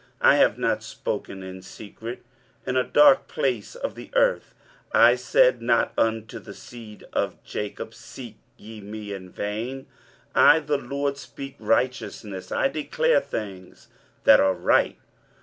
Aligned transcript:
23:045:019 0.23 0.31
I 0.31 0.35
have 0.37 0.57
not 0.57 0.83
spoken 0.83 1.43
in 1.43 1.61
secret, 1.61 2.25
in 2.65 2.75
a 2.75 2.83
dark 2.83 3.27
place 3.27 3.75
of 3.75 3.93
the 3.93 4.09
earth: 4.15 4.55
I 4.91 5.13
said 5.13 5.61
not 5.61 5.93
unto 5.95 6.39
the 6.39 6.55
seed 6.55 7.03
of 7.13 7.43
Jacob, 7.43 7.93
Seek 7.93 8.37
ye 8.57 8.81
me 8.81 9.13
in 9.13 9.29
vain: 9.29 9.85
I 10.33 10.57
the 10.57 10.79
LORD 10.79 11.17
speak 11.17 11.55
righteousness, 11.59 12.51
I 12.51 12.67
declare 12.67 13.21
things 13.21 13.89
that 14.23 14.39
are 14.39 14.55
right. 14.55 14.97